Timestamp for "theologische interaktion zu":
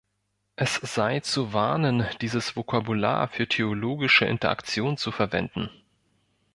3.47-5.11